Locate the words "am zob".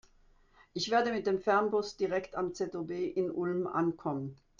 2.33-2.89